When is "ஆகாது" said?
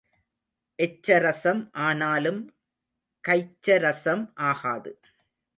4.49-4.93